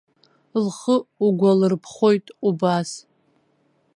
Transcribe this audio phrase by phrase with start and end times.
[0.65, 0.95] Лхы
[1.25, 2.89] угәалырԥхоит убас.